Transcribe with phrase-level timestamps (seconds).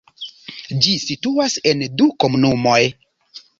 [0.85, 2.81] Ĝi situas en du komunumoj.